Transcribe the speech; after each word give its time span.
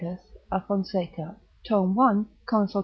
a 0.49 0.61
Fonseca, 0.67 1.35
tom. 1.67 1.95
1. 1.95 2.25
consul. 2.45 2.79